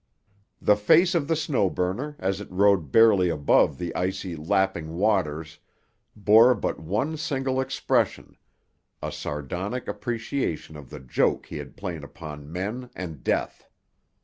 [0.59, 5.59] The face of the Snow Burner as it rode barely above the icy, lapping waters,
[6.15, 8.35] bore but one single expression,
[9.03, 13.69] a sardonic appreciation of the joke he had played upon men and Death.